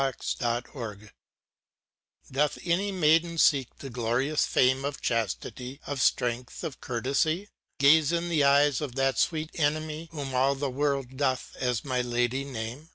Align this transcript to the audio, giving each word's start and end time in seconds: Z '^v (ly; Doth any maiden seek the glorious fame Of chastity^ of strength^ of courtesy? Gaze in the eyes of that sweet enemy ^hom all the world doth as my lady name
Z 0.01 0.37
'^v 0.39 0.73
(ly; 1.03 1.11
Doth 2.31 2.57
any 2.63 2.91
maiden 2.91 3.37
seek 3.37 3.67
the 3.77 3.91
glorious 3.91 4.47
fame 4.47 4.83
Of 4.83 4.99
chastity^ 4.99 5.79
of 5.85 5.99
strength^ 5.99 6.63
of 6.63 6.81
courtesy? 6.81 7.49
Gaze 7.77 8.11
in 8.11 8.27
the 8.27 8.43
eyes 8.43 8.81
of 8.81 8.95
that 8.95 9.19
sweet 9.19 9.51
enemy 9.53 10.09
^hom 10.11 10.33
all 10.33 10.55
the 10.55 10.71
world 10.71 11.17
doth 11.17 11.55
as 11.59 11.85
my 11.85 12.01
lady 12.01 12.43
name 12.43 12.89